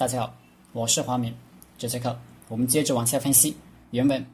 [0.00, 0.34] 大家好，
[0.72, 1.30] 我是华明。
[1.76, 2.18] 这节课
[2.48, 3.54] 我们接着往下分析
[3.90, 4.24] 原文：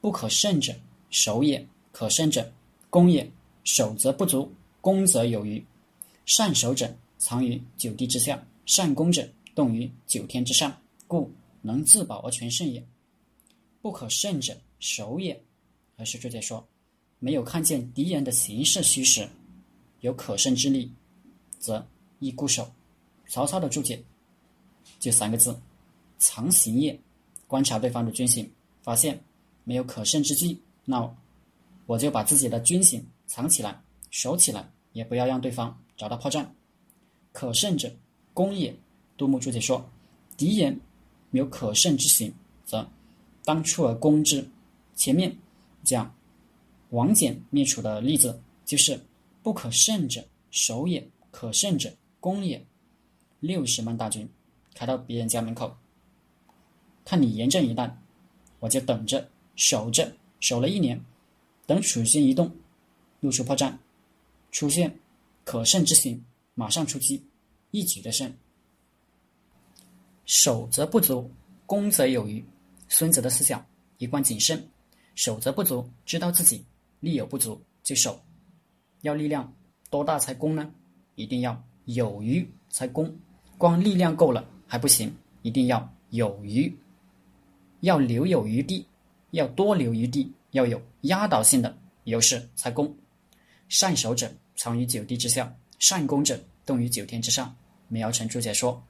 [0.00, 0.74] 不可胜者，
[1.10, 1.60] 守也；
[1.92, 2.50] 可胜者，
[2.88, 3.30] 攻也。
[3.64, 5.62] 守则不足，攻则有余。
[6.24, 10.74] 善守者，藏于九地之下；善攻者，动于九天之上。
[11.06, 11.30] 故
[11.60, 12.82] 能自保而全胜也。
[13.82, 15.38] 不可胜者，守也。
[15.98, 16.66] 而是注解说，
[17.18, 19.28] 没有看见敌人的形势虚实，
[20.00, 20.90] 有可胜之力，
[21.58, 21.86] 则
[22.20, 22.66] 宜固守。
[23.26, 24.02] 曹操的注解
[24.98, 25.58] 就三个字：
[26.18, 26.98] 藏形也。
[27.46, 28.50] 观察对方的军形，
[28.82, 29.18] 发现
[29.64, 31.10] 没有可胜之机，那
[31.86, 33.04] 我就把自己的军形。
[33.26, 33.78] 藏起来，
[34.10, 36.46] 守起来，也不要让对方找到破绽。
[37.32, 37.90] 可胜者，
[38.32, 38.74] 攻也。
[39.16, 39.86] 杜牧注解说：
[40.36, 40.80] 敌人
[41.32, 42.32] 有可胜之形，
[42.64, 42.88] 则
[43.44, 44.46] 当出而攻之。
[44.94, 45.36] 前面
[45.84, 46.14] 讲
[46.90, 48.98] 王翦灭楚的例子，就是
[49.42, 52.64] 不可胜者守也，可胜者攻也。
[53.40, 54.28] 六十万大军
[54.78, 55.76] 开到别人家门口，
[57.04, 57.98] 看你严阵以待，
[58.60, 60.08] 我就等着守着，
[60.38, 61.04] 守了一年，
[61.66, 62.48] 等楚军一动。
[63.18, 63.76] 露出破绽，
[64.52, 64.96] 出现
[65.42, 67.20] 可胜之形，马上出击，
[67.72, 68.32] 一举得胜。
[70.26, 71.28] 守则不足，
[71.66, 72.44] 攻则有余。
[72.86, 74.64] 孙子的思想一贯谨慎，
[75.16, 76.64] 守则不足，知道自己
[77.00, 78.22] 力有不足就守。
[79.00, 79.52] 要力量
[79.90, 80.72] 多大才攻呢？
[81.16, 83.12] 一定要有余才攻。
[83.58, 86.72] 光力量够了还不行，一定要有余，
[87.80, 88.86] 要留有余地，
[89.32, 92.94] 要多留余地，要有压倒性的优势才攻。
[93.68, 97.56] 善守者藏于九地之下，善攻者动于九天之上。
[97.88, 98.82] 苗成注解说：“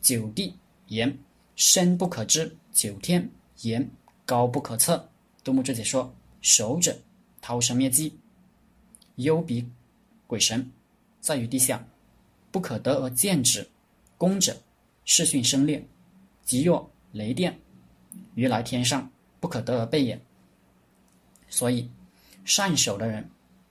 [0.00, 0.54] 九地
[0.88, 1.18] 言
[1.54, 3.86] 深不可知，九天言
[4.24, 5.06] 高不可测。”
[5.44, 6.96] 杜牧注解说：“守者
[7.42, 8.18] 逃生灭迹，
[9.16, 9.68] 幽比
[10.26, 10.70] 鬼神，
[11.20, 11.86] 在于地下，
[12.50, 13.62] 不可得而见之；
[14.16, 14.56] 攻者
[15.06, 15.82] 视讯生烈，
[16.44, 17.58] 极若雷电，
[18.34, 20.20] 于来天上，不可得而备也。”
[21.48, 21.90] 所以，
[22.44, 23.26] 善守的人。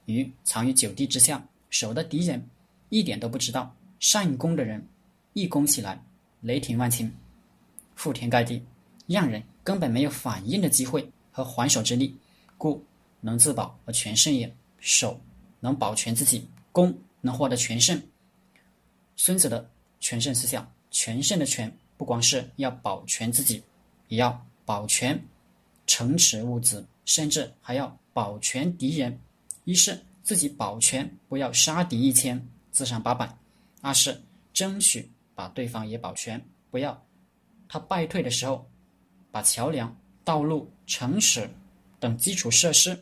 [0.05, 2.47] 鱼藏于九地之下，守的敌人
[2.89, 4.87] 一点都不知道；善攻的人
[5.33, 5.99] 一攻起来，
[6.41, 7.11] 雷霆万钧，
[7.97, 8.63] 覆天盖地，
[9.07, 12.15] 让人根本没有反应的机会和还手之力，
[12.55, 12.85] 故
[13.19, 14.55] 能自保而全胜也。
[14.79, 15.19] 守
[15.59, 17.99] 能保全自己，攻能获得全胜。
[19.15, 19.67] 孙子的
[19.99, 23.61] 全胜思想，全胜的全不光是要保全自己，
[24.07, 25.21] 也要保全
[25.85, 29.19] 城池物资，甚至还要保全敌人。
[29.65, 32.41] 一是自己保全，不要杀敌一千，
[32.71, 33.27] 自伤八百；
[33.81, 34.23] 二是
[34.53, 36.41] 争取把对方也保全，
[36.71, 37.05] 不要
[37.67, 38.65] 他败退的时候，
[39.31, 41.49] 把桥梁、道路、城池
[41.99, 42.97] 等基础设施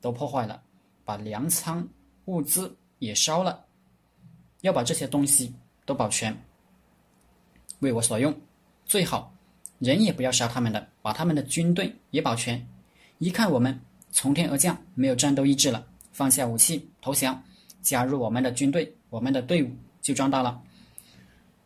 [0.00, 0.60] 都破坏了，
[1.04, 1.88] 把粮仓、
[2.24, 3.64] 物资也烧了，
[4.62, 6.36] 要把这些东西都保全，
[7.80, 8.34] 为我所用。
[8.84, 9.34] 最好
[9.78, 12.66] 人也不要杀他们的，把他们的军队也保全。
[13.18, 15.86] 一看我们从天而降，没有战斗意志了。
[16.12, 17.42] 放下武器投降，
[17.82, 19.70] 加入我们的军队，我们的队伍
[20.00, 20.62] 就壮大了。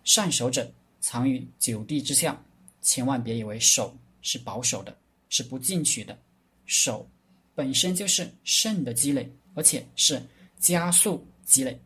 [0.02, 2.42] 善守者藏于九地之下，
[2.82, 4.96] 千万别以为守是保守的，
[5.28, 6.18] 是不进取的。
[6.66, 7.08] 守
[7.54, 10.20] 本身就是胜的积累，而且是
[10.58, 11.80] 加速积累。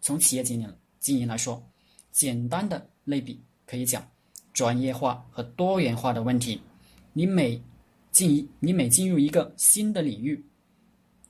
[0.00, 1.62] 从企业经营经营来说，
[2.10, 4.10] 简单的类比可以讲
[4.54, 6.58] 专业化和多元化的问题。
[7.12, 7.60] 你每
[8.10, 10.42] 进一，你每进入一个新的领域，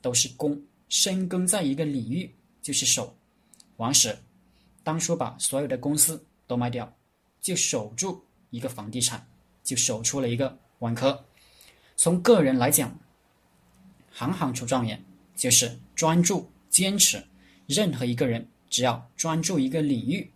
[0.01, 0.59] 都是攻。
[0.87, 3.13] 深耕在一个领域就是守。
[3.75, 4.17] 王石
[4.83, 6.91] 当初把所有的公司都卖掉，
[7.41, 9.27] 就守住一个房地产，
[9.63, 11.23] 就守出了一个万科。
[11.95, 12.97] 从个人来讲，
[14.09, 15.03] 行行出状元，
[15.35, 17.21] 就是专注坚持。
[17.67, 20.31] 任何一个人只要专注一个领域，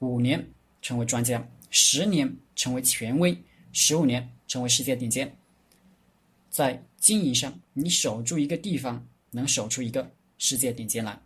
[0.00, 0.46] 五年
[0.84, 3.36] 成为专家，十年成为权威，
[3.72, 5.36] 十五年成为世界顶尖。
[6.48, 9.04] 在经营上，你守住一个地方。
[9.36, 10.08] 能守出一个
[10.38, 11.20] 世界顶尖来，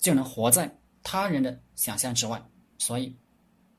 [0.00, 2.44] 就能活在他人的想象之外。
[2.76, 3.14] 所以，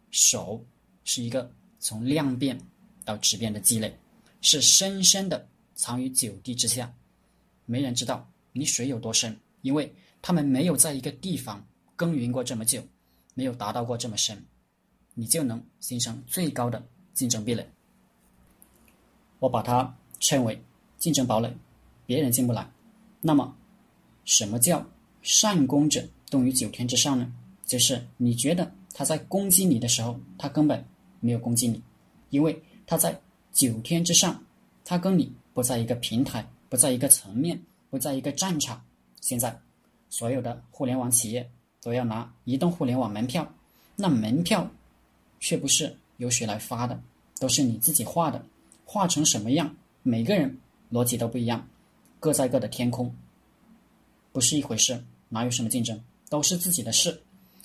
[0.09, 0.65] 守
[1.03, 2.57] 是一个从量变
[3.03, 3.93] 到质变的积累，
[4.39, 5.45] 是深深的
[5.75, 6.95] 藏于九地之下，
[7.65, 11.67] 没人知道你水有多深，因为他们没有在一个地方
[11.97, 12.81] 耕耘过这么久，
[13.33, 14.41] 没有达到过这么深，
[15.19, 16.81] 你就能形成最高的
[17.13, 17.69] 竞争壁垒。
[19.39, 20.57] 我把它称为
[20.97, 21.53] 竞争堡垒，
[22.05, 22.65] 别人进不来。
[23.19, 23.53] 那么，
[24.23, 24.85] 什么叫
[25.21, 26.01] 善攻者
[26.31, 27.29] 动于九天之上呢？
[27.65, 30.81] 就是你觉得他在攻击你的时候，他根本
[31.19, 31.83] 没有攻击你，
[32.29, 33.19] 因为他在
[33.51, 34.41] 九天之上，
[34.85, 38.81] 他跟你不在一个平台，不在一个层面，不在一个战场。
[39.19, 39.59] 现在，
[40.07, 41.49] 所有的互联网企业
[41.81, 43.45] 都要拿移动互联网门票，
[43.97, 44.65] 那门票
[45.39, 47.01] 却不是由谁来发的，
[47.39, 48.43] 都是你自己画的。
[48.85, 50.57] 画成什么样，每个人
[50.91, 51.67] 逻辑都不一样，
[52.19, 53.13] 各在各的天空，
[54.31, 55.03] 不是一回事。
[55.29, 57.21] 哪有什么竞争，都是自己的事。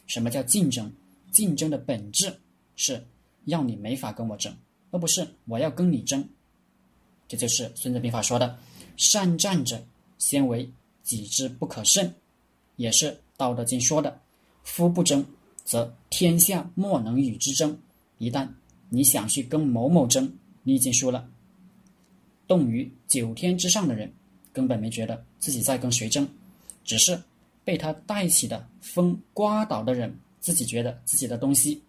[0.06, 0.92] 什么叫竞争？
[1.32, 2.38] 竞争的本质
[2.76, 3.02] 是
[3.46, 4.54] 要你没法跟我争，
[4.90, 6.22] 而不是我要跟你争。
[7.26, 8.56] 这就是《孙子兵法》说的
[8.98, 9.82] ：“善战者，
[10.18, 10.70] 先为
[11.02, 12.12] 己之不可胜。”
[12.76, 14.20] 也是《道德经》说的
[14.62, 15.24] ：“夫不争，
[15.64, 17.76] 则天下莫能与之争。”
[18.18, 18.48] 一旦
[18.88, 20.32] 你想去跟某某争，
[20.62, 21.28] 你已经输了。
[22.46, 24.12] 动于九天之上的人，
[24.52, 26.28] 根本没觉得自己在跟谁争，
[26.84, 27.20] 只是
[27.64, 31.82] 被他带起的风刮倒的人，自己觉得自己的东西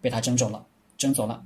[0.00, 0.64] 被他争走了，
[0.96, 1.44] 争走了。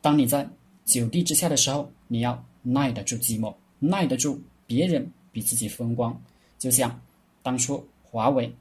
[0.00, 0.48] 当你在
[0.84, 6.20] 九地之下的时候，你要耐得住寂寞，耐得住别人比自己风光。
[6.58, 7.00] 就像
[7.42, 8.52] 当初华为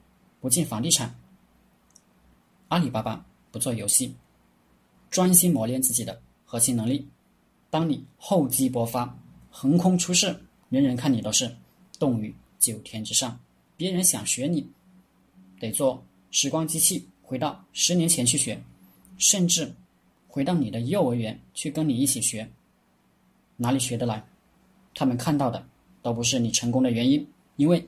[0.42, 1.14] 不进房地产，
[2.70, 4.16] 阿里巴巴不做游戏，
[5.10, 7.08] 专心磨练自己的核心能力。
[7.70, 9.18] 当你厚积薄发，
[9.52, 10.36] 横空出世，
[10.70, 11.54] 人人看你都是
[12.00, 13.40] 动于九天之上。
[13.78, 14.68] 别人想学你，
[15.60, 18.62] 得做时光机器，回到十年前去学，
[19.18, 19.72] 甚至
[20.28, 22.50] 回到你的幼儿园去跟你一起学。
[23.58, 24.26] 哪里学得来？
[24.94, 25.66] 他们看到的
[26.02, 27.28] 都不是你成功的原因，
[27.58, 27.86] 因为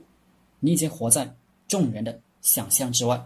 [0.60, 1.34] 你已经活在
[1.68, 3.26] 众人的想象之外。